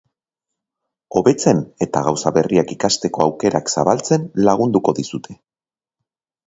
Hobetzen 1.19 1.59
eta 1.87 2.03
gauza 2.09 2.33
berriak 2.39 2.73
ikasteko 2.79 3.25
aukerak 3.29 3.73
zabaltzen 3.77 4.27
lagunduko 4.51 4.97
dizute. 5.03 5.43